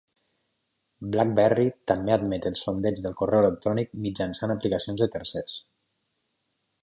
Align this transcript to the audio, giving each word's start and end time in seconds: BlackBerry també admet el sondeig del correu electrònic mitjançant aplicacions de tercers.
BlackBerry 1.15 1.65
també 1.91 2.13
admet 2.15 2.47
el 2.51 2.57
sondeig 2.61 3.03
del 3.05 3.15
correu 3.19 3.43
electrònic 3.47 3.93
mitjançant 4.07 4.55
aplicacions 4.57 5.03
de 5.05 5.11
tercers. 5.17 5.59